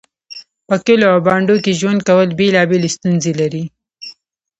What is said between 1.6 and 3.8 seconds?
کې ژوند کول بيلابيلې ستونزې لري